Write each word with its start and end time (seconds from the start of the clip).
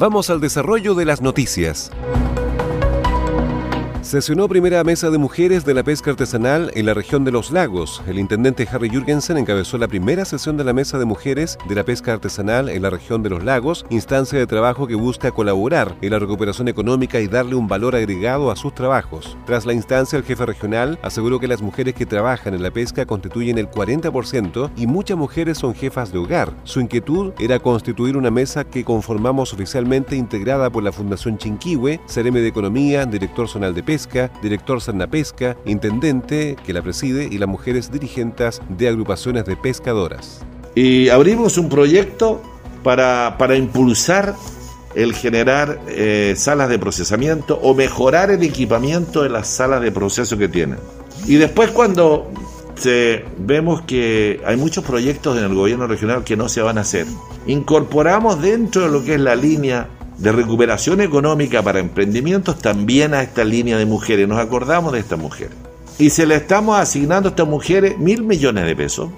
Vamos 0.00 0.30
al 0.30 0.40
desarrollo 0.40 0.94
de 0.94 1.04
las 1.04 1.20
noticias. 1.20 1.90
Sesionó 4.10 4.48
primera 4.48 4.82
mesa 4.82 5.08
de 5.08 5.18
mujeres 5.18 5.64
de 5.64 5.72
la 5.72 5.84
pesca 5.84 6.10
artesanal 6.10 6.72
en 6.74 6.86
la 6.86 6.94
región 6.94 7.24
de 7.24 7.30
los 7.30 7.52
lagos. 7.52 8.02
El 8.08 8.18
intendente 8.18 8.66
Harry 8.68 8.88
Jürgensen 8.88 9.38
encabezó 9.38 9.78
la 9.78 9.86
primera 9.86 10.24
sesión 10.24 10.56
de 10.56 10.64
la 10.64 10.72
mesa 10.72 10.98
de 10.98 11.04
mujeres 11.04 11.56
de 11.68 11.76
la 11.76 11.84
pesca 11.84 12.14
artesanal 12.14 12.68
en 12.70 12.82
la 12.82 12.90
región 12.90 13.22
de 13.22 13.30
los 13.30 13.44
lagos, 13.44 13.86
instancia 13.88 14.36
de 14.36 14.48
trabajo 14.48 14.88
que 14.88 14.96
busca 14.96 15.30
colaborar 15.30 15.94
en 16.02 16.10
la 16.10 16.18
recuperación 16.18 16.66
económica 16.66 17.20
y 17.20 17.28
darle 17.28 17.54
un 17.54 17.68
valor 17.68 17.94
agregado 17.94 18.50
a 18.50 18.56
sus 18.56 18.74
trabajos. 18.74 19.38
Tras 19.46 19.64
la 19.64 19.74
instancia, 19.74 20.18
el 20.18 20.24
jefe 20.24 20.44
regional 20.44 20.98
aseguró 21.02 21.38
que 21.38 21.46
las 21.46 21.62
mujeres 21.62 21.94
que 21.94 22.04
trabajan 22.04 22.54
en 22.54 22.64
la 22.64 22.72
pesca 22.72 23.06
constituyen 23.06 23.58
el 23.58 23.70
40% 23.70 24.72
y 24.76 24.88
muchas 24.88 25.18
mujeres 25.18 25.58
son 25.58 25.72
jefas 25.72 26.10
de 26.10 26.18
hogar. 26.18 26.52
Su 26.64 26.80
inquietud 26.80 27.32
era 27.38 27.60
constituir 27.60 28.16
una 28.16 28.32
mesa 28.32 28.64
que 28.64 28.82
conformamos 28.82 29.54
oficialmente 29.54 30.16
integrada 30.16 30.68
por 30.68 30.82
la 30.82 30.90
Fundación 30.90 31.38
Chinquihue, 31.38 32.00
Cereme 32.08 32.40
de 32.40 32.48
Economía, 32.48 33.06
Director 33.06 33.46
Zonal 33.46 33.72
de 33.72 33.84
Pesca, 33.84 33.99
director 34.42 34.80
Pesca, 35.10 35.56
intendente 35.64 36.56
que 36.64 36.72
la 36.72 36.82
preside 36.82 37.28
y 37.30 37.38
las 37.38 37.48
mujeres 37.48 37.90
dirigentes 37.90 38.60
de 38.68 38.88
agrupaciones 38.88 39.44
de 39.44 39.56
pescadoras. 39.56 40.44
Y 40.74 41.08
abrimos 41.08 41.58
un 41.58 41.68
proyecto 41.68 42.40
para, 42.82 43.36
para 43.38 43.56
impulsar 43.56 44.34
el 44.94 45.14
generar 45.14 45.80
eh, 45.88 46.34
salas 46.36 46.68
de 46.68 46.78
procesamiento 46.78 47.58
o 47.62 47.74
mejorar 47.74 48.30
el 48.30 48.42
equipamiento 48.42 49.22
de 49.22 49.28
las 49.28 49.48
salas 49.48 49.80
de 49.82 49.92
proceso 49.92 50.36
que 50.36 50.48
tienen. 50.48 50.78
Y 51.26 51.36
después 51.36 51.70
cuando 51.70 52.30
vemos 53.38 53.82
que 53.82 54.40
hay 54.44 54.56
muchos 54.56 54.84
proyectos 54.84 55.36
en 55.36 55.44
el 55.44 55.54
gobierno 55.54 55.86
regional 55.86 56.24
que 56.24 56.36
no 56.36 56.48
se 56.48 56.62
van 56.62 56.78
a 56.78 56.82
hacer, 56.82 57.06
incorporamos 57.46 58.40
dentro 58.40 58.82
de 58.82 58.90
lo 58.90 59.04
que 59.04 59.14
es 59.14 59.20
la 59.20 59.36
línea 59.36 59.88
de 60.20 60.32
recuperación 60.32 61.00
económica 61.00 61.62
para 61.62 61.80
emprendimientos 61.80 62.58
también 62.58 63.14
a 63.14 63.22
esta 63.22 63.42
línea 63.42 63.78
de 63.78 63.86
mujeres. 63.86 64.28
Nos 64.28 64.38
acordamos 64.38 64.92
de 64.92 65.00
estas 65.00 65.18
mujeres. 65.18 65.56
Y 65.98 66.10
se 66.10 66.26
le 66.26 66.36
estamos 66.36 66.78
asignando 66.78 67.28
a 67.28 67.30
estas 67.30 67.48
mujeres 67.48 67.98
mil 67.98 68.22
millones 68.22 68.66
de 68.66 68.76
pesos 68.76 69.10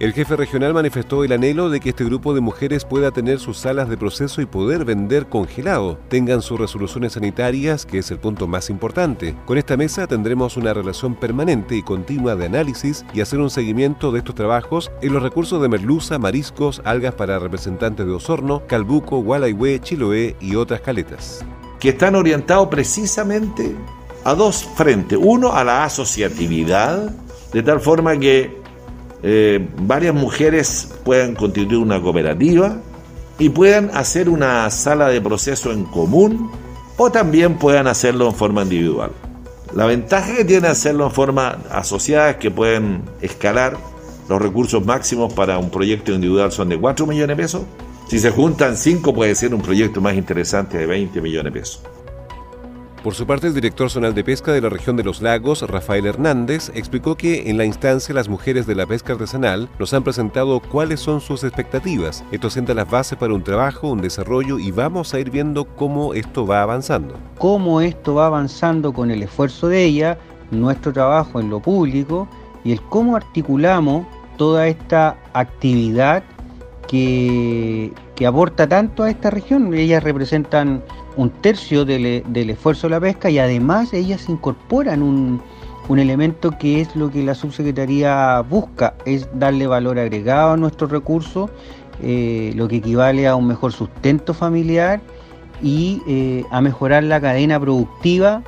el 0.00 0.12
jefe 0.12 0.36
regional 0.36 0.74
manifestó 0.74 1.24
el 1.24 1.32
anhelo 1.32 1.70
de 1.70 1.80
que 1.80 1.88
este 1.88 2.04
grupo 2.04 2.32
de 2.32 2.40
mujeres 2.40 2.84
pueda 2.84 3.10
tener 3.10 3.40
sus 3.40 3.58
salas 3.58 3.88
de 3.88 3.96
proceso 3.96 4.40
y 4.40 4.46
poder 4.46 4.84
vender 4.84 5.26
congelado, 5.26 5.98
tengan 6.08 6.40
sus 6.40 6.60
resoluciones 6.60 7.14
sanitarias, 7.14 7.84
que 7.84 7.98
es 7.98 8.10
el 8.12 8.18
punto 8.18 8.46
más 8.46 8.70
importante. 8.70 9.34
Con 9.44 9.58
esta 9.58 9.76
mesa 9.76 10.06
tendremos 10.06 10.56
una 10.56 10.72
relación 10.72 11.16
permanente 11.16 11.74
y 11.74 11.82
continua 11.82 12.36
de 12.36 12.46
análisis 12.46 13.04
y 13.12 13.22
hacer 13.22 13.40
un 13.40 13.50
seguimiento 13.50 14.12
de 14.12 14.18
estos 14.18 14.36
trabajos 14.36 14.92
en 15.02 15.12
los 15.12 15.22
recursos 15.22 15.60
de 15.60 15.68
merluza, 15.68 16.20
mariscos, 16.20 16.80
algas 16.84 17.14
para 17.14 17.40
representantes 17.40 18.06
de 18.06 18.12
Osorno, 18.12 18.62
Calbuco, 18.68 19.20
Gualaihue, 19.20 19.80
Chiloé 19.80 20.36
y 20.40 20.54
otras 20.54 20.80
caletas. 20.80 21.44
Que 21.80 21.88
están 21.88 22.14
orientados 22.14 22.68
precisamente 22.68 23.74
a 24.22 24.34
dos 24.34 24.62
frentes. 24.76 25.18
Uno, 25.20 25.54
a 25.54 25.64
la 25.64 25.82
asociatividad, 25.82 27.10
de 27.52 27.62
tal 27.62 27.80
forma 27.80 28.16
que 28.16 28.57
eh, 29.22 29.66
varias 29.82 30.14
mujeres 30.14 30.94
puedan 31.04 31.34
constituir 31.34 31.78
una 31.78 32.00
cooperativa 32.00 32.76
y 33.38 33.48
puedan 33.48 33.90
hacer 33.94 34.28
una 34.28 34.68
sala 34.70 35.08
de 35.08 35.20
proceso 35.20 35.72
en 35.72 35.84
común 35.84 36.50
o 36.96 37.10
también 37.10 37.58
puedan 37.58 37.86
hacerlo 37.86 38.28
en 38.28 38.34
forma 38.34 38.62
individual. 38.62 39.10
La 39.74 39.86
ventaja 39.86 40.34
que 40.34 40.44
tiene 40.44 40.68
hacerlo 40.68 41.06
en 41.06 41.12
forma 41.12 41.58
asociada 41.70 42.30
es 42.30 42.36
que 42.36 42.50
pueden 42.50 43.02
escalar 43.20 43.76
los 44.28 44.42
recursos 44.42 44.84
máximos 44.84 45.32
para 45.32 45.58
un 45.58 45.70
proyecto 45.70 46.12
individual 46.12 46.52
son 46.52 46.68
de 46.68 46.78
4 46.78 47.06
millones 47.06 47.36
de 47.36 47.42
pesos. 47.42 47.62
Si 48.08 48.18
se 48.18 48.30
juntan 48.30 48.76
5 48.76 49.14
puede 49.14 49.34
ser 49.34 49.54
un 49.54 49.62
proyecto 49.62 50.00
más 50.00 50.14
interesante 50.14 50.78
de 50.78 50.86
20 50.86 51.20
millones 51.20 51.52
de 51.52 51.60
pesos. 51.60 51.82
Por 53.02 53.14
su 53.14 53.26
parte, 53.26 53.46
el 53.46 53.54
director 53.54 53.88
zonal 53.88 54.12
de 54.12 54.24
pesca 54.24 54.50
de 54.50 54.60
la 54.60 54.68
región 54.68 54.96
de 54.96 55.04
los 55.04 55.22
lagos, 55.22 55.62
Rafael 55.62 56.04
Hernández, 56.04 56.72
explicó 56.74 57.16
que 57.16 57.48
en 57.48 57.56
la 57.56 57.64
instancia 57.64 58.12
las 58.12 58.28
mujeres 58.28 58.66
de 58.66 58.74
la 58.74 58.86
pesca 58.86 59.12
artesanal 59.12 59.68
nos 59.78 59.94
han 59.94 60.02
presentado 60.02 60.58
cuáles 60.58 60.98
son 60.98 61.20
sus 61.20 61.44
expectativas. 61.44 62.24
Esto 62.32 62.50
sienta 62.50 62.74
las 62.74 62.90
bases 62.90 63.16
para 63.16 63.34
un 63.34 63.44
trabajo, 63.44 63.88
un 63.88 64.02
desarrollo 64.02 64.58
y 64.58 64.72
vamos 64.72 65.14
a 65.14 65.20
ir 65.20 65.30
viendo 65.30 65.64
cómo 65.64 66.12
esto 66.12 66.44
va 66.44 66.62
avanzando. 66.62 67.14
Cómo 67.38 67.80
esto 67.80 68.16
va 68.16 68.26
avanzando 68.26 68.92
con 68.92 69.12
el 69.12 69.22
esfuerzo 69.22 69.68
de 69.68 69.84
ella, 69.84 70.18
nuestro 70.50 70.92
trabajo 70.92 71.38
en 71.38 71.50
lo 71.50 71.60
público 71.60 72.28
y 72.64 72.72
el 72.72 72.82
cómo 72.82 73.14
articulamos 73.14 74.06
toda 74.36 74.66
esta 74.66 75.16
actividad 75.34 76.24
que, 76.88 77.92
que 78.16 78.26
aporta 78.26 78.68
tanto 78.68 79.04
a 79.04 79.10
esta 79.10 79.30
región. 79.30 79.72
Ellas 79.72 80.02
representan 80.02 80.82
un 81.18 81.30
tercio 81.30 81.84
del, 81.84 82.22
esfuerzo 82.32 82.86
de 82.86 82.92
la 82.92 83.00
pesca 83.00 83.28
y 83.28 83.40
además 83.40 83.92
ellas 83.92 84.28
incorporan 84.28 85.02
un, 85.02 85.42
elemento 85.90 86.52
que 86.58 86.82
es 86.82 86.94
lo 86.94 87.10
que 87.10 87.22
la 87.22 87.34
subsecretaría 87.34 88.40
busca, 88.42 88.94
es 89.06 89.26
darle 89.32 89.66
valor 89.66 89.98
agregado 89.98 90.52
a 90.52 90.56
nuestros 90.56 90.90
recursos, 90.90 91.50
eh, 92.02 92.52
lo 92.54 92.68
que 92.68 92.76
equivale 92.76 93.26
a 93.26 93.34
un 93.34 93.46
mejor 93.46 93.72
sustento 93.72 94.34
familiar 94.34 95.00
y 95.62 96.02
eh, 96.06 96.44
a 96.50 96.60
mejorar 96.60 97.04
la 97.04 97.20
cadena 97.20 97.58
productiva 97.58 98.42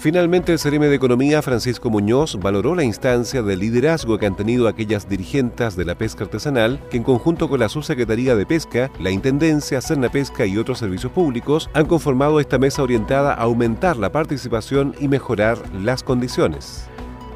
Finalmente, 0.00 0.54
el 0.54 0.58
CRM 0.58 0.80
de 0.80 0.94
Economía, 0.94 1.42
Francisco 1.42 1.90
Muñoz, 1.90 2.38
valoró 2.40 2.74
la 2.74 2.84
instancia 2.84 3.42
de 3.42 3.54
liderazgo 3.54 4.16
que 4.16 4.24
han 4.24 4.34
tenido 4.34 4.66
aquellas 4.66 5.06
dirigentes 5.06 5.76
de 5.76 5.84
la 5.84 5.94
pesca 5.94 6.24
artesanal 6.24 6.80
que 6.90 6.96
en 6.96 7.02
conjunto 7.02 7.50
con 7.50 7.60
la 7.60 7.68
Subsecretaría 7.68 8.34
de 8.34 8.46
Pesca, 8.46 8.90
la 8.98 9.10
Intendencia, 9.10 9.78
Pesca 10.10 10.46
y 10.46 10.56
otros 10.56 10.78
servicios 10.78 11.12
públicos 11.12 11.68
han 11.74 11.84
conformado 11.84 12.40
esta 12.40 12.58
mesa 12.58 12.82
orientada 12.82 13.34
a 13.34 13.42
aumentar 13.42 13.98
la 13.98 14.10
participación 14.10 14.94
y 14.98 15.06
mejorar 15.06 15.58
las 15.82 16.02
condiciones. 16.02 16.88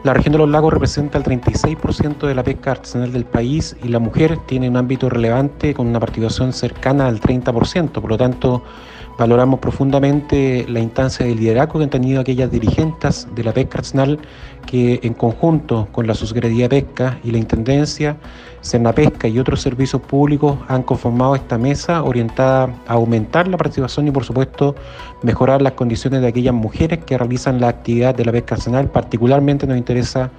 La 0.03 0.15
región 0.15 0.33
de 0.33 0.39
los 0.39 0.49
lagos 0.49 0.73
representa 0.73 1.19
el 1.19 1.25
36% 1.25 2.27
de 2.27 2.35
la 2.35 2.45
pesca 2.45 2.71
artesanal 2.71 3.13
del 3.13 3.27
país 3.27 3.77
y 3.83 3.89
la 3.89 3.99
mujer 3.99 4.39
tiene 4.47 4.71
un 4.71 4.79
ámbito 4.79 5.11
relevante 5.11 5.75
con 5.75 5.87
una 5.87 6.01
participación 6.01 6.55
cercana 6.55 7.09
al 7.09 7.21
30%. 7.21 7.91
Por 7.91 8.09
lo 8.09 8.17
tanto, 8.17 8.63
Valoramos 9.17 9.61
profundamente 9.61 10.67
la 10.69 10.81
instancia 10.81 11.25
de 11.25 11.37
liderazgo 11.37 11.79
que 11.79 11.85
han 11.85 11.91
tenido 11.91 12.21
aquellas 12.21 12.51
dirigentes 12.51 13.29
de 13.33 13.45
la 13.45 13.53
pesca 13.53 13.79
artesanal 13.79 14.19
que 14.67 14.99
en 15.05 15.15
conjunto 15.15 15.87
con 15.93 16.09
la 16.09 16.15
Subsecretaría 16.15 16.69
de 16.69 16.83
Pesca 16.83 17.19
y 17.23 17.31
la 17.31 17.39
Intendencia, 17.39 18.17
Pesca 18.95 19.29
y 19.29 19.39
otros 19.39 19.61
servicios 19.61 20.01
públicos 20.03 20.57
han 20.69 20.83
conformado 20.83 21.37
esta 21.37 21.59
mesa 21.59 22.03
orientada 22.03 22.75
a 22.89 22.95
aumentar 22.95 23.47
la 23.47 23.59
participación 23.59 24.09
y 24.09 24.11
por 24.11 24.25
supuesto 24.25 24.75
mejorar 25.23 25.63
las 25.63 25.75
condiciones 25.75 26.23
de 26.23 26.29
aquellas 26.29 26.55
mujeres 26.55 27.05
que 27.05 27.17
realizan 27.17 27.61
la 27.61 27.69
actividad 27.69 28.15
de 28.15 28.25
la 28.25 28.33
pesca 28.33 28.55
artesanal. 28.55 28.89
Particularmente 28.91 29.67
nos 29.67 29.77
interesa 29.77 30.31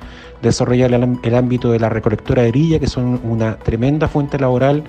desarrollar 0.41 0.91
el, 0.93 1.35
ámbito 1.35 1.71
de 1.71 1.79
la 1.79 1.89
recolectora 1.89 2.41
de 2.41 2.49
grilla, 2.49 2.79
que 2.79 2.87
son 2.87 3.21
una 3.23 3.57
tremenda 3.57 4.07
fuente 4.07 4.39
laboral 4.39 4.83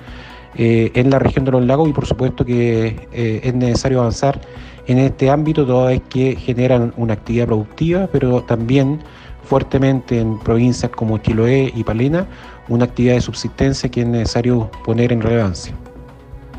eh, 0.55 0.91
en 0.95 1.11
la 1.11 1.19
región 1.19 1.45
de 1.45 1.53
los 1.53 1.65
lagos 1.65 1.89
y 1.89 1.93
por 1.93 2.07
supuesto 2.07 2.45
que 2.45 3.09
eh, 3.13 3.41
es 3.43 3.55
necesario 3.55 4.01
avanzar 4.01 4.41
en 4.87 4.99
este 4.99 5.31
ámbito 5.31 5.67
toda 5.67 5.89
vez 5.89 6.03
que 6.09 6.37
generan 6.37 6.93
una 6.97 7.15
actividad 7.15 7.47
productiva, 7.47 8.09
pero 8.13 8.43
también 8.43 9.01
fuertemente 9.43 10.21
en 10.21 10.39
provincias 10.39 10.91
como 10.93 11.19
Chiloé 11.19 11.73
y 11.75 11.85
Palena, 11.85 12.27
una 12.69 12.85
actividad 12.85 13.15
de 13.15 13.21
subsistencia 13.21 13.89
que 13.89 14.03
es 14.03 14.07
necesario 14.07 14.71
poner 14.85 15.13
en 15.13 15.21
relevancia. 15.21 15.75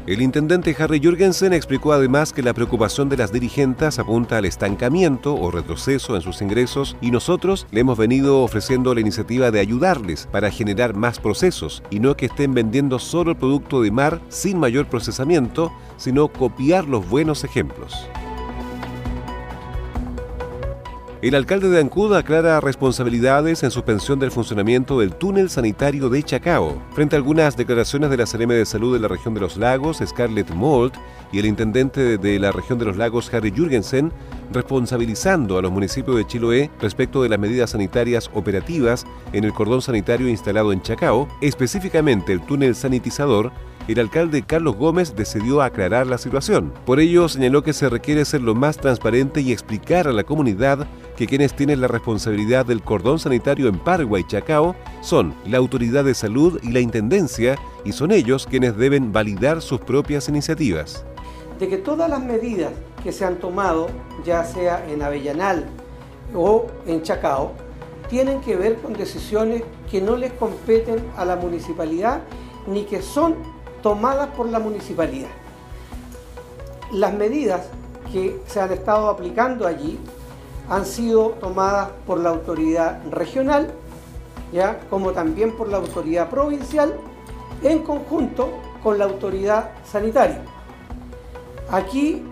El 0.08 0.22
intendente 0.22 0.74
Harry 0.80 1.02
Jürgensen 1.02 1.52
explicó 1.52 1.92
además 1.92 2.32
que 2.32 2.42
la 2.42 2.54
preocupación 2.54 3.10
de 3.10 3.18
las 3.18 3.34
dirigentes 3.34 4.00
apunta 4.00 4.38
al 4.38 4.46
estancamiento 4.46 5.36
o 5.36 5.52
retroceso 5.52 6.16
en 6.16 6.22
sus 6.22 6.42
ingresos 6.42 6.96
y 7.02 7.12
nosotros 7.12 7.68
le 7.72 7.82
hemos 7.82 7.98
venido 7.98 8.42
ofreciendo 8.42 8.96
la 8.96 9.02
iniciativa 9.02 9.52
de 9.52 9.60
ayudarles 9.60 10.30
para 10.32 10.50
generar 10.50 10.96
más 10.96 11.20
procesos 11.20 11.84
y 11.90 12.00
no 12.00 12.16
que 12.16 12.28
estén 12.28 12.54
vendiendo 12.54 13.00
solo 13.00 13.32
el 13.32 13.38
producto 13.38 13.82
de 13.82 13.92
mar 13.92 14.22
sin 14.30 14.58
mayor 14.58 14.88
procesamiento, 14.88 15.74
sino 15.98 16.30
copiar 16.30 16.86
los 16.86 17.10
buenos 17.10 17.44
ejemplos. 17.44 18.08
El 21.20 21.34
alcalde 21.34 21.68
de 21.70 21.80
Ancud 21.80 22.14
aclara 22.14 22.60
responsabilidades 22.60 23.64
en 23.64 23.72
suspensión 23.72 24.20
del 24.20 24.30
funcionamiento 24.30 25.00
del 25.00 25.16
túnel 25.16 25.50
sanitario 25.50 26.10
de 26.10 26.22
Chacao. 26.22 26.80
Frente 26.94 27.16
a 27.16 27.18
algunas 27.18 27.58
declaraciones 27.58 28.12
de 28.12 28.18
la 28.18 28.26
CRM 28.26 28.50
de 28.50 28.68
Salud 28.68 28.94
de 28.94 29.00
la 29.00 29.08
región 29.08 29.34
de 29.34 29.40
los 29.40 29.58
lagos, 29.58 29.98
Scarlett 30.06 30.52
Mold, 30.52 30.94
y 31.32 31.40
el 31.40 31.48
intendente 31.48 32.20
de 32.20 32.40
la 32.40 32.52
región 32.52 32.78
de 32.78 32.86
los 32.86 32.98
lagos, 32.98 33.34
Harry 33.34 33.50
Jürgensen, 33.50 34.12
responsabilizando 34.54 35.58
a 35.58 35.64
los 35.64 35.72
municipios 35.72 36.18
de 36.18 36.28
Chiloé 36.28 36.70
respecto 36.80 37.24
de 37.24 37.30
las 37.30 37.40
medidas 37.40 37.72
sanitarias 37.72 38.30
operativas 38.36 39.08
en 39.34 39.44
el 39.44 39.54
cordón 39.54 39.82
sanitario 39.82 40.30
instalado 40.30 40.72
en 40.72 40.84
Chacao, 40.84 41.28
específicamente 41.42 42.32
el 42.32 42.46
túnel 42.46 42.76
sanitizador 42.76 43.52
el 43.88 44.00
alcalde 44.00 44.42
Carlos 44.42 44.76
Gómez 44.76 45.16
decidió 45.16 45.62
aclarar 45.62 46.08
la 46.08 46.18
situación. 46.18 46.74
Por 46.86 47.00
ello, 47.00 47.30
señaló 47.30 47.64
que 47.64 47.72
se 47.72 47.90
requiere 47.90 48.26
ser 48.26 48.42
lo 48.42 48.54
más 48.54 48.78
transparente 48.78 49.40
y 49.40 49.54
explicar 49.54 50.08
a 50.10 50.12
la 50.12 50.26
comunidad 50.26 50.86
que 51.18 51.26
quienes 51.26 51.56
tienen 51.56 51.82
la 51.82 51.88
responsabilidad 51.88 52.68
del 52.68 52.84
cordón 52.84 53.18
sanitario 53.18 53.68
en 53.68 53.80
Paraguay 53.80 54.22
y 54.22 54.28
Chacao 54.28 54.76
son 55.02 55.34
la 55.48 55.58
autoridad 55.58 56.06
de 56.06 56.14
salud 56.14 56.60
y 56.62 56.72
la 56.72 56.80
intendencia, 56.80 57.58
y 57.84 57.92
son 57.92 58.12
ellos 58.12 58.46
quienes 58.48 58.78
deben 58.78 59.12
validar 59.12 59.64
sus 59.64 59.82
propias 59.82 60.30
iniciativas. 60.30 61.04
De 61.60 61.68
que 61.68 61.78
todas 61.78 62.08
las 62.08 62.24
medidas 62.24 62.72
que 63.04 63.12
se 63.12 63.26
han 63.26 63.38
tomado, 63.38 63.88
ya 64.24 64.44
sea 64.44 64.86
en 64.88 65.02
Avellanal 65.02 65.66
o 66.36 66.68
en 66.86 67.02
Chacao, 67.02 67.54
tienen 68.10 68.40
que 68.42 68.56
ver 68.56 68.76
con 68.76 68.94
decisiones 68.94 69.64
que 69.90 70.00
no 70.00 70.18
les 70.18 70.32
competen 70.34 71.04
a 71.18 71.26
la 71.26 71.36
municipalidad 71.36 72.22
ni 72.68 72.84
que 72.84 73.02
son 73.02 73.36
tomadas 73.82 74.28
por 74.36 74.48
la 74.50 74.60
municipalidad. 74.60 75.30
Las 76.92 77.14
medidas 77.16 77.70
que 78.14 78.40
se 78.46 78.62
han 78.62 78.72
estado 78.72 79.10
aplicando 79.10 79.66
allí 79.66 80.00
han 80.70 80.86
sido 80.86 81.30
tomadas 81.40 81.90
por 82.06 82.20
la 82.20 82.30
autoridad 82.30 83.02
regional, 83.10 83.72
ya 84.52 84.80
como 84.90 85.12
también 85.12 85.56
por 85.56 85.70
la 85.70 85.78
autoridad 85.78 86.30
provincial, 86.30 86.96
en 87.64 87.80
conjunto 87.80 88.50
con 88.84 88.98
la 88.98 89.06
autoridad 89.06 89.72
sanitaria. 89.86 90.42
Aquí 91.70 92.24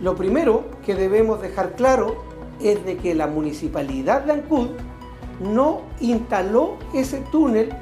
lo 0.00 0.14
primero 0.14 0.64
que 0.84 0.94
debemos 0.94 1.40
dejar 1.40 1.74
claro 1.76 2.16
es 2.60 2.84
de 2.84 2.96
que 2.96 3.14
la 3.14 3.26
municipalidad 3.26 4.22
de 4.22 4.32
Ancud 4.32 4.68
no 5.40 5.82
instaló 6.00 6.76
ese 6.92 7.20
túnel 7.32 7.74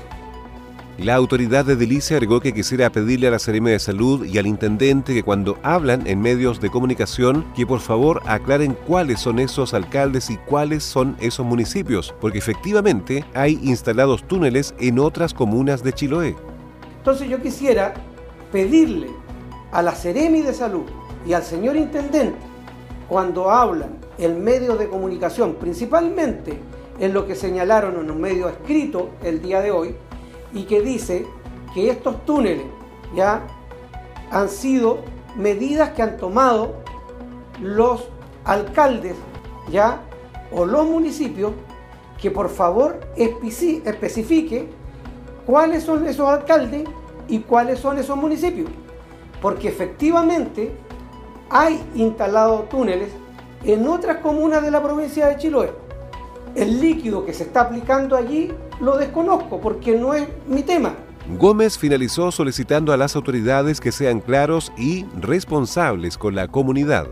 la 1.02 1.16
autoridad 1.16 1.64
de 1.64 1.74
Delicia 1.74 2.16
agregó 2.16 2.40
que 2.40 2.54
quisiera 2.54 2.90
pedirle 2.90 3.26
a 3.26 3.32
la 3.32 3.40
Seremi 3.40 3.72
de 3.72 3.80
Salud 3.80 4.24
y 4.24 4.38
al 4.38 4.46
intendente 4.46 5.12
que 5.12 5.24
cuando 5.24 5.58
hablan 5.64 6.06
en 6.06 6.20
medios 6.20 6.60
de 6.60 6.70
comunicación 6.70 7.44
que 7.56 7.66
por 7.66 7.80
favor 7.80 8.22
aclaren 8.24 8.76
cuáles 8.86 9.18
son 9.18 9.40
esos 9.40 9.74
alcaldes 9.74 10.30
y 10.30 10.36
cuáles 10.36 10.84
son 10.84 11.16
esos 11.18 11.44
municipios, 11.44 12.14
porque 12.20 12.38
efectivamente 12.38 13.24
hay 13.34 13.58
instalados 13.64 14.22
túneles 14.28 14.74
en 14.78 15.00
otras 15.00 15.34
comunas 15.34 15.82
de 15.82 15.92
Chiloé. 15.92 16.36
Entonces 16.98 17.28
yo 17.28 17.42
quisiera 17.42 17.94
pedirle 18.52 19.08
a 19.72 19.82
la 19.82 19.96
Seremi 19.96 20.42
de 20.42 20.54
Salud 20.54 20.84
y 21.26 21.32
al 21.32 21.42
señor 21.42 21.76
intendente 21.76 22.38
cuando 23.08 23.50
hablan 23.50 23.98
en 24.18 24.44
medios 24.44 24.78
de 24.78 24.88
comunicación, 24.88 25.54
principalmente 25.54 26.60
en 27.00 27.12
lo 27.12 27.26
que 27.26 27.34
señalaron 27.34 27.98
en 27.98 28.08
un 28.08 28.20
medio 28.20 28.48
escrito 28.48 29.10
el 29.24 29.42
día 29.42 29.60
de 29.60 29.72
hoy, 29.72 29.96
y 30.52 30.64
que 30.64 30.80
dice 30.80 31.26
que 31.74 31.90
estos 31.90 32.24
túneles 32.24 32.66
ya 33.14 33.42
han 34.30 34.48
sido 34.48 34.98
medidas 35.36 35.90
que 35.90 36.02
han 36.02 36.16
tomado 36.16 36.74
los 37.60 38.08
alcaldes 38.44 39.16
ya 39.70 40.02
o 40.50 40.64
los 40.64 40.86
municipios 40.86 41.52
que 42.20 42.30
por 42.30 42.48
favor 42.48 43.00
especifique 43.16 44.68
cuáles 45.46 45.82
son 45.82 46.06
esos 46.06 46.28
alcaldes 46.28 46.84
y 47.28 47.40
cuáles 47.40 47.78
son 47.78 47.98
esos 47.98 48.16
municipios. 48.16 48.70
Porque 49.40 49.68
efectivamente 49.68 50.72
hay 51.50 51.82
instalados 51.94 52.68
túneles 52.68 53.10
en 53.64 53.86
otras 53.88 54.18
comunas 54.18 54.62
de 54.62 54.70
la 54.70 54.82
provincia 54.82 55.26
de 55.26 55.36
Chiloé. 55.36 55.72
El 56.54 56.80
líquido 56.80 57.24
que 57.24 57.32
se 57.32 57.44
está 57.44 57.62
aplicando 57.62 58.14
allí 58.16 58.52
lo 58.80 58.96
desconozco 58.96 59.60
porque 59.60 59.96
no 59.96 60.14
es 60.14 60.28
mi 60.46 60.62
tema. 60.62 60.94
Gómez 61.38 61.78
finalizó 61.78 62.32
solicitando 62.32 62.92
a 62.92 62.96
las 62.96 63.14
autoridades 63.16 63.80
que 63.80 63.92
sean 63.92 64.20
claros 64.20 64.72
y 64.76 65.06
responsables 65.20 66.18
con 66.18 66.34
la 66.34 66.48
comunidad. 66.48 67.06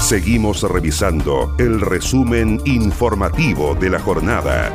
Seguimos 0.00 0.62
revisando 0.62 1.54
el 1.58 1.80
resumen 1.80 2.60
informativo 2.64 3.74
de 3.74 3.90
la 3.90 3.98
jornada. 3.98 4.72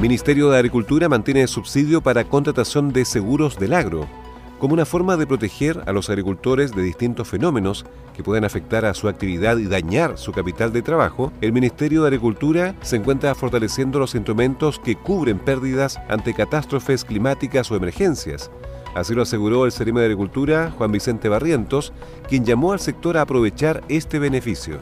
Ministerio 0.00 0.50
de 0.50 0.58
Agricultura 0.58 1.08
mantiene 1.08 1.46
subsidio 1.46 2.00
para 2.00 2.24
contratación 2.24 2.92
de 2.92 3.04
seguros 3.04 3.58
del 3.58 3.74
agro 3.74 4.23
como 4.64 4.72
una 4.72 4.86
forma 4.86 5.18
de 5.18 5.26
proteger 5.26 5.82
a 5.84 5.92
los 5.92 6.08
agricultores 6.08 6.74
de 6.74 6.80
distintos 6.80 7.28
fenómenos 7.28 7.84
que 8.16 8.22
pueden 8.22 8.46
afectar 8.46 8.86
a 8.86 8.94
su 8.94 9.08
actividad 9.10 9.58
y 9.58 9.66
dañar 9.66 10.16
su 10.16 10.32
capital 10.32 10.72
de 10.72 10.80
trabajo, 10.80 11.34
el 11.42 11.52
Ministerio 11.52 12.00
de 12.00 12.06
Agricultura 12.06 12.74
se 12.80 12.96
encuentra 12.96 13.34
fortaleciendo 13.34 13.98
los 13.98 14.14
instrumentos 14.14 14.78
que 14.78 14.96
cubren 14.96 15.38
pérdidas 15.38 16.00
ante 16.08 16.32
catástrofes 16.32 17.04
climáticas 17.04 17.70
o 17.70 17.76
emergencias. 17.76 18.50
Así 18.94 19.12
lo 19.12 19.20
aseguró 19.20 19.66
el 19.66 19.72
Cerime 19.72 20.00
de 20.00 20.06
Agricultura, 20.06 20.72
Juan 20.78 20.92
Vicente 20.92 21.28
Barrientos, 21.28 21.92
quien 22.26 22.46
llamó 22.46 22.72
al 22.72 22.80
sector 22.80 23.18
a 23.18 23.20
aprovechar 23.20 23.82
este 23.90 24.18
beneficio. 24.18 24.78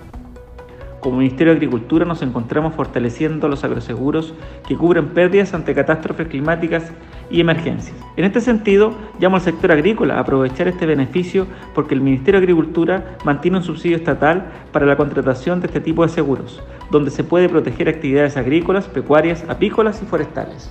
Como 1.00 1.16
Ministerio 1.16 1.54
de 1.54 1.56
Agricultura 1.56 2.04
nos 2.04 2.22
encontramos 2.22 2.76
fortaleciendo 2.76 3.48
los 3.48 3.64
agroseguros 3.64 4.32
que 4.68 4.76
cubren 4.76 5.08
pérdidas 5.08 5.52
ante 5.52 5.74
catástrofes 5.74 6.28
climáticas 6.28 6.84
y 7.32 7.40
emergencias. 7.40 7.96
En 8.16 8.24
este 8.24 8.40
sentido, 8.40 8.94
llamo 9.18 9.36
al 9.36 9.42
sector 9.42 9.72
agrícola 9.72 10.16
a 10.16 10.20
aprovechar 10.20 10.68
este 10.68 10.86
beneficio 10.86 11.46
porque 11.74 11.94
el 11.94 12.02
Ministerio 12.02 12.40
de 12.40 12.44
Agricultura 12.44 13.16
mantiene 13.24 13.56
un 13.56 13.64
subsidio 13.64 13.96
estatal 13.96 14.52
para 14.70 14.86
la 14.86 14.96
contratación 14.96 15.60
de 15.60 15.66
este 15.66 15.80
tipo 15.80 16.02
de 16.02 16.12
seguros, 16.12 16.62
donde 16.90 17.10
se 17.10 17.24
puede 17.24 17.48
proteger 17.48 17.88
actividades 17.88 18.36
agrícolas, 18.36 18.86
pecuarias, 18.86 19.44
apícolas 19.48 20.02
y 20.02 20.06
forestales. 20.06 20.70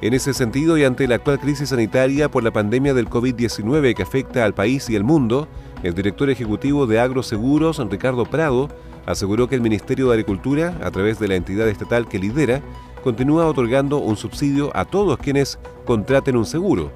En 0.00 0.14
ese 0.14 0.34
sentido, 0.34 0.76
y 0.78 0.84
ante 0.84 1.06
la 1.06 1.16
actual 1.16 1.38
crisis 1.38 1.68
sanitaria 1.68 2.28
por 2.28 2.42
la 2.42 2.50
pandemia 2.50 2.92
del 2.92 3.08
COVID-19 3.08 3.94
que 3.94 4.02
afecta 4.02 4.44
al 4.44 4.52
país 4.52 4.90
y 4.90 4.96
el 4.96 5.04
mundo, 5.04 5.46
el 5.84 5.94
director 5.94 6.28
ejecutivo 6.28 6.88
de 6.88 6.98
Agroseguros, 6.98 7.78
Ricardo 7.88 8.24
Prado, 8.24 8.68
aseguró 9.06 9.48
que 9.48 9.54
el 9.54 9.60
Ministerio 9.60 10.06
de 10.08 10.14
Agricultura, 10.14 10.76
a 10.82 10.90
través 10.90 11.20
de 11.20 11.28
la 11.28 11.36
entidad 11.36 11.68
estatal 11.68 12.08
que 12.08 12.18
lidera, 12.18 12.62
continúa 13.02 13.46
otorgando 13.46 13.98
un 13.98 14.16
subsidio 14.16 14.70
a 14.74 14.84
todos 14.84 15.18
quienes 15.18 15.58
contraten 15.84 16.36
un 16.36 16.46
seguro. 16.46 16.90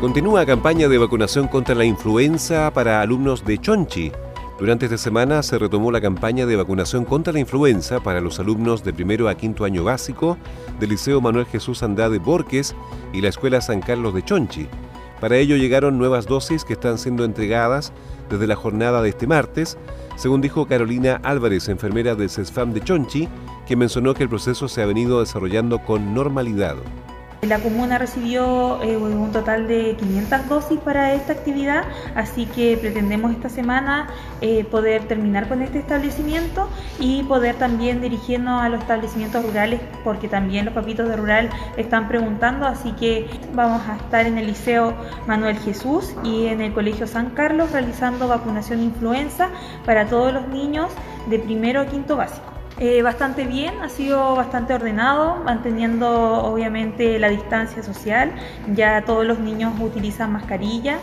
Continúa 0.00 0.45
campaña 0.45 0.88
de 0.88 0.99
vacunación 0.99 1.49
contra 1.49 1.75
la 1.75 1.87
influenza 1.87 2.71
para 2.71 3.00
alumnos 3.00 3.47
de 3.47 3.57
Chonchi. 3.57 4.12
Durante 4.59 4.85
esta 4.85 4.99
semana 4.99 5.43
se 5.43 5.59
retomó 5.59 5.91
la 5.91 6.03
campaña 6.03 6.45
de 6.45 6.55
vacunación 6.55 7.07
contra 7.07 7.33
la 7.33 7.41
influenza 7.41 8.00
para 8.00 8.21
los 8.21 8.38
alumnos 8.38 8.85
de 8.85 8.93
primero 8.93 9.26
a 9.26 9.35
quinto 9.37 9.65
año 9.65 9.85
básico 9.85 10.37
del 10.79 10.91
Liceo 10.91 11.23
Manuel 11.23 11.47
Jesús 11.47 11.83
Andrade 11.83 12.19
Borques 12.19 12.76
y 13.15 13.23
la 13.23 13.31
Escuela 13.31 13.62
San 13.62 13.81
Carlos 13.81 14.12
de 14.12 14.23
Chonchi. 14.23 14.69
Para 15.19 15.38
ello 15.38 15.57
llegaron 15.57 15.97
nuevas 15.97 16.26
dosis 16.26 16.62
que 16.62 16.75
están 16.75 16.99
siendo 16.99 17.25
entregadas 17.25 17.95
desde 18.29 18.47
la 18.47 18.55
jornada 18.55 19.00
de 19.00 19.09
este 19.09 19.26
martes, 19.26 19.79
según 20.17 20.43
dijo 20.43 20.67
Carolina 20.67 21.23
Álvarez, 21.23 21.71
enfermera 21.71 22.15
del 22.15 22.29
CESFAM 22.29 22.75
de 22.75 22.83
Chonchi, 22.83 23.31
que 23.67 23.76
mencionó 23.76 24.12
que 24.12 24.25
el 24.25 24.29
proceso 24.29 24.69
se 24.69 24.83
ha 24.83 24.87
venido 24.87 25.21
desarrollando 25.21 25.79
con 25.79 26.12
normalidad. 26.12 26.76
La 27.49 27.61
comuna 27.61 27.97
recibió 27.99 28.83
eh, 28.83 28.97
un 28.97 29.31
total 29.31 29.69
de 29.69 29.95
500 30.00 30.49
dosis 30.49 30.81
para 30.81 31.15
esta 31.15 31.33
actividad, 31.33 31.85
así 32.17 32.47
que 32.47 32.76
pretendemos 32.76 33.31
esta 33.31 33.49
semana 33.49 34.09
eh, 34.41 34.65
poder 34.65 35.07
terminar 35.07 35.47
con 35.49 35.62
este 35.62 35.79
establecimiento 35.79 36.69
y 36.99 37.23
poder 37.23 37.55
también 37.55 38.00
dirigirnos 38.00 38.62
a 38.62 38.69
los 38.69 38.81
establecimientos 38.81 39.45
rurales, 39.45 39.81
porque 40.03 40.26
también 40.26 40.65
los 40.65 40.75
papitos 40.75 41.09
de 41.09 41.17
rural 41.17 41.50
están 41.76 42.09
preguntando, 42.09 42.67
así 42.67 42.91
que 42.93 43.31
vamos 43.55 43.81
a 43.88 43.95
estar 43.95 44.26
en 44.26 44.38
el 44.38 44.49
Liceo 44.49 44.95
Manuel 45.29 45.57
Jesús 45.59 46.15
y 46.25 46.47
en 46.47 46.61
el 46.61 46.73
Colegio 46.73 47.07
San 47.07 47.31
Carlos 47.31 47.71
realizando 47.71 48.26
vacunación 48.26 48.83
influenza 48.83 49.50
para 49.85 50.07
todos 50.07 50.33
los 50.33 50.49
niños 50.49 50.91
de 51.29 51.38
primero 51.38 51.83
a 51.83 51.87
quinto 51.87 52.17
básico. 52.17 52.56
Eh, 52.78 53.00
bastante 53.00 53.47
bien, 53.47 53.80
ha 53.80 53.88
sido 53.88 54.37
bastante 54.37 54.75
ordenado, 54.75 55.42
manteniendo 55.42 56.09
obviamente 56.42 57.18
la 57.18 57.30
distancia 57.30 57.83
social. 57.83 58.33
Ya 58.75 59.02
todos 59.02 59.25
los 59.25 59.38
niños 59.38 59.73
utilizan 59.80 60.33
mascarilla, 60.33 60.99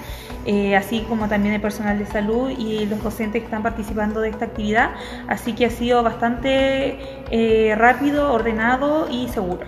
eh, 0.46 0.76
así 0.76 1.02
como 1.10 1.28
también 1.28 1.56
el 1.56 1.62
personal 1.62 1.98
de 1.98 2.06
salud 2.06 2.52
y 2.52 2.86
los 2.86 3.02
docentes 3.02 3.42
que 3.42 3.46
están 3.46 3.64
participando 3.64 4.22
de 4.22 4.30
esta 4.30 4.46
actividad. 4.46 4.92
Así 5.28 5.54
que 5.54 5.66
ha 5.66 5.72
sido 5.72 6.04
bastante 6.04 7.00
eh, 7.32 7.74
rápido, 7.76 8.32
ordenado 8.32 9.08
y 9.10 9.28
seguro. 9.30 9.66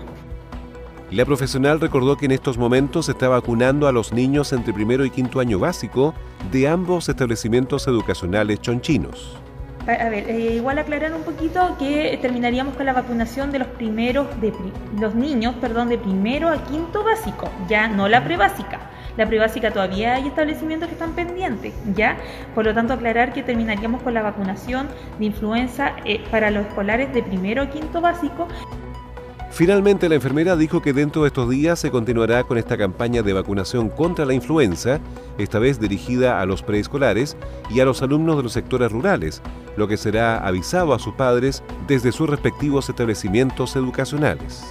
La 1.10 1.24
profesional 1.24 1.80
recordó 1.80 2.16
que 2.16 2.26
en 2.26 2.32
estos 2.32 2.56
momentos 2.56 3.06
se 3.06 3.12
está 3.12 3.28
vacunando 3.28 3.88
a 3.88 3.92
los 3.92 4.12
niños 4.12 4.52
entre 4.52 4.72
primero 4.72 5.04
y 5.04 5.10
quinto 5.10 5.40
año 5.40 5.58
básico 5.58 6.14
de 6.52 6.68
ambos 6.68 7.08
establecimientos 7.08 7.88
educacionales 7.88 8.60
chonchinos. 8.60 9.45
A 9.86 10.08
ver, 10.08 10.28
eh, 10.28 10.56
igual 10.56 10.80
aclarar 10.80 11.14
un 11.14 11.22
poquito 11.22 11.76
que 11.78 12.18
terminaríamos 12.20 12.74
con 12.74 12.86
la 12.86 12.92
vacunación 12.92 13.52
de 13.52 13.60
los 13.60 13.68
primeros, 13.68 14.28
de 14.40 14.52
los 15.00 15.14
niños, 15.14 15.54
perdón, 15.60 15.88
de 15.88 15.96
primero 15.96 16.48
a 16.48 16.64
quinto 16.64 17.04
básico, 17.04 17.48
ya 17.68 17.86
no 17.86 18.08
la 18.08 18.24
prebásica. 18.24 18.80
La 19.16 19.26
prebásica 19.26 19.70
todavía 19.70 20.14
hay 20.14 20.26
establecimientos 20.26 20.88
que 20.88 20.94
están 20.94 21.12
pendientes, 21.12 21.72
¿ya? 21.94 22.16
Por 22.54 22.64
lo 22.64 22.74
tanto, 22.74 22.94
aclarar 22.94 23.32
que 23.32 23.44
terminaríamos 23.44 24.02
con 24.02 24.12
la 24.12 24.22
vacunación 24.22 24.88
de 25.20 25.26
influenza 25.26 25.92
eh, 26.04 26.20
para 26.32 26.50
los 26.50 26.66
escolares 26.66 27.14
de 27.14 27.22
primero 27.22 27.62
a 27.62 27.70
quinto 27.70 28.00
básico. 28.00 28.48
Finalmente, 29.56 30.10
la 30.10 30.16
enfermera 30.16 30.54
dijo 30.54 30.82
que 30.82 30.92
dentro 30.92 31.22
de 31.22 31.28
estos 31.28 31.48
días 31.48 31.78
se 31.78 31.90
continuará 31.90 32.44
con 32.44 32.58
esta 32.58 32.76
campaña 32.76 33.22
de 33.22 33.32
vacunación 33.32 33.88
contra 33.88 34.26
la 34.26 34.34
influenza, 34.34 35.00
esta 35.38 35.58
vez 35.58 35.80
dirigida 35.80 36.42
a 36.42 36.44
los 36.44 36.62
preescolares 36.62 37.38
y 37.70 37.80
a 37.80 37.86
los 37.86 38.02
alumnos 38.02 38.36
de 38.36 38.42
los 38.42 38.52
sectores 38.52 38.92
rurales, 38.92 39.40
lo 39.78 39.88
que 39.88 39.96
será 39.96 40.46
avisado 40.46 40.92
a 40.92 40.98
sus 40.98 41.14
padres 41.14 41.62
desde 41.86 42.12
sus 42.12 42.28
respectivos 42.28 42.90
establecimientos 42.90 43.76
educacionales. 43.76 44.62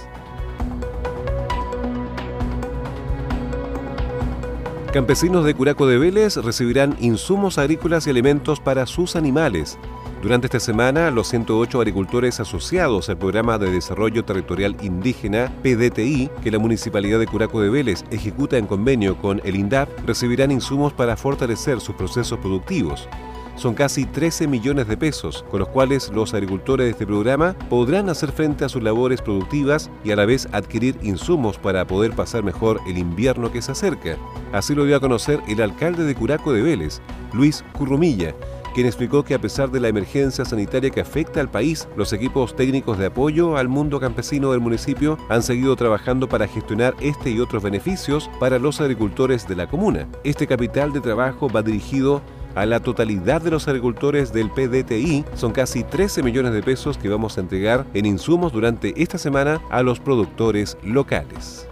Campesinos 4.92 5.44
de 5.44 5.54
Curaco 5.54 5.88
de 5.88 5.98
Vélez 5.98 6.36
recibirán 6.36 6.96
insumos 7.00 7.58
agrícolas 7.58 8.06
y 8.06 8.10
alimentos 8.10 8.60
para 8.60 8.86
sus 8.86 9.16
animales 9.16 9.80
durante 10.22 10.46
esta 10.46 10.60
semana, 10.60 11.10
los 11.10 11.28
108 11.28 11.78
agricultores 11.78 12.40
asociados 12.40 13.08
al 13.08 13.18
Programa 13.18 13.58
de 13.58 13.70
Desarrollo 13.70 14.24
Territorial 14.24 14.76
Indígena, 14.82 15.52
PDTI, 15.62 16.30
que 16.42 16.50
la 16.50 16.58
Municipalidad 16.58 17.18
de 17.18 17.26
Curaco 17.26 17.60
de 17.60 17.70
Vélez 17.70 18.04
ejecuta 18.10 18.56
en 18.56 18.66
convenio 18.66 19.18
con 19.18 19.40
el 19.44 19.56
INDAP, 19.56 19.88
recibirán 20.06 20.50
insumos 20.50 20.92
para 20.92 21.16
fortalecer 21.16 21.80
sus 21.80 21.94
procesos 21.94 22.38
productivos 22.38 23.08
son 23.56 23.74
casi 23.74 24.04
13 24.04 24.46
millones 24.46 24.86
de 24.86 24.96
pesos, 24.96 25.44
con 25.50 25.60
los 25.60 25.68
cuales 25.68 26.10
los 26.14 26.34
agricultores 26.34 26.86
de 26.86 26.90
este 26.92 27.06
programa 27.06 27.54
podrán 27.70 28.08
hacer 28.08 28.30
frente 28.30 28.64
a 28.64 28.68
sus 28.68 28.82
labores 28.82 29.22
productivas 29.22 29.90
y 30.04 30.10
a 30.10 30.16
la 30.16 30.26
vez 30.26 30.46
adquirir 30.52 30.98
insumos 31.02 31.58
para 31.58 31.86
poder 31.86 32.12
pasar 32.12 32.42
mejor 32.42 32.80
el 32.86 32.98
invierno 32.98 33.50
que 33.50 33.62
se 33.62 33.72
acerca. 33.72 34.16
Así 34.52 34.74
lo 34.74 34.84
dio 34.84 34.96
a 34.96 35.00
conocer 35.00 35.40
el 35.48 35.60
alcalde 35.62 36.04
de 36.04 36.14
Curaco 36.14 36.52
de 36.52 36.62
Vélez, 36.62 37.00
Luis 37.32 37.64
Currumilla, 37.72 38.34
quien 38.76 38.86
explicó 38.86 39.24
que 39.24 39.32
a 39.32 39.40
pesar 39.40 39.70
de 39.70 39.80
la 39.80 39.88
emergencia 39.88 40.44
sanitaria 40.44 40.90
que 40.90 41.00
afecta 41.00 41.40
al 41.40 41.50
país, 41.50 41.88
los 41.96 42.12
equipos 42.12 42.54
técnicos 42.54 42.98
de 42.98 43.06
apoyo 43.06 43.56
al 43.56 43.68
mundo 43.68 43.98
campesino 43.98 44.50
del 44.50 44.60
municipio 44.60 45.16
han 45.30 45.42
seguido 45.42 45.74
trabajando 45.76 46.28
para 46.28 46.46
gestionar 46.46 46.94
este 47.00 47.30
y 47.30 47.40
otros 47.40 47.62
beneficios 47.62 48.28
para 48.38 48.58
los 48.58 48.82
agricultores 48.82 49.48
de 49.48 49.56
la 49.56 49.66
comuna. 49.66 50.06
Este 50.24 50.46
capital 50.46 50.92
de 50.92 51.00
trabajo 51.00 51.48
va 51.48 51.62
dirigido 51.62 52.20
a 52.54 52.66
la 52.66 52.80
totalidad 52.80 53.40
de 53.40 53.52
los 53.52 53.66
agricultores 53.66 54.34
del 54.34 54.50
PDTI. 54.50 55.24
Son 55.36 55.52
casi 55.52 55.82
13 55.82 56.22
millones 56.22 56.52
de 56.52 56.62
pesos 56.62 56.98
que 56.98 57.08
vamos 57.08 57.38
a 57.38 57.40
entregar 57.40 57.86
en 57.94 58.04
insumos 58.04 58.52
durante 58.52 58.92
esta 59.02 59.16
semana 59.16 59.58
a 59.70 59.82
los 59.82 60.00
productores 60.00 60.76
locales. 60.82 61.66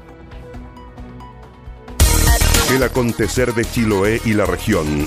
El 2.74 2.82
acontecer 2.82 3.52
de 3.52 3.66
Chiloé 3.66 4.22
y 4.24 4.32
la 4.32 4.46
región 4.46 5.06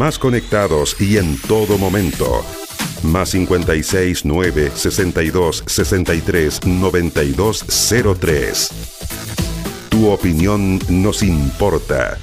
Más 0.00 0.18
conectados 0.18 0.98
y 0.98 1.18
en 1.18 1.38
todo 1.42 1.76
momento. 1.76 2.42
Más 3.02 3.28
56 3.32 4.24
9 4.24 4.72
62 4.74 5.62
63 5.66 6.64
92 6.64 7.66
03. 8.18 8.70
Tu 9.90 10.08
opinión 10.08 10.78
nos 10.88 11.22
importa. 11.22 12.16